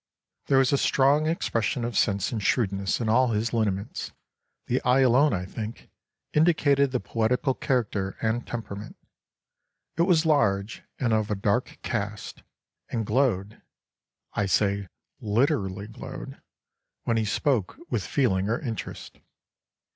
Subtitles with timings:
[0.47, 4.11] There was a strong expression of sense and shrewdness in all his lineaments;
[4.65, 5.91] the eye alone, I think,
[6.33, 8.95] indicated the poetical character and temperament.
[9.97, 12.41] It was large, and of a dark cast,
[12.89, 13.61] and glowed
[14.33, 14.87] (I say
[15.19, 16.41] literally glowed)
[17.03, 19.19] when he spoke with feeling or interest.